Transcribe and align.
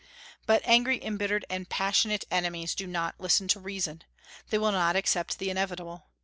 But 0.47 0.63
angry, 0.65 0.99
embittered, 1.05 1.45
and 1.47 1.69
passionate 1.69 2.25
enemies 2.31 2.73
do 2.73 2.87
not 2.87 3.13
listen 3.19 3.47
to 3.49 3.59
reason. 3.59 4.03
They 4.49 4.57
will 4.57 4.71
not 4.71 4.95
accept 4.95 5.37
the 5.37 5.51
inevitable. 5.51 6.07